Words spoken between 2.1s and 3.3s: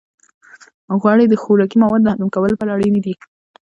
هضم کولو لپاره اړینې دي.